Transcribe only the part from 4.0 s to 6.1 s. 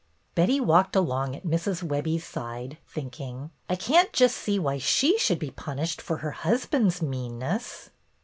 just see why she should be punished